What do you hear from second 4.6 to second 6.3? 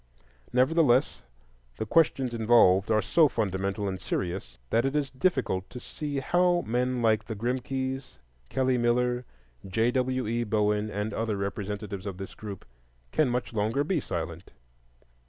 that it is difficult to see